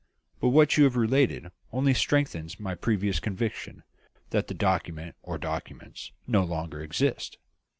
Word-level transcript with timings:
But 0.39 0.49
what 0.49 0.77
you 0.77 0.83
have 0.85 0.95
related 0.95 1.51
only 1.71 1.93
strengthens 1.93 2.59
my 2.59 2.73
previous 2.73 3.19
conviction, 3.19 3.83
that 4.31 4.47
the 4.47 4.55
document 4.55 5.13
or 5.21 5.37
documents 5.37 6.11
no 6.25 6.43
longer 6.43 6.81
exist. 6.81 7.37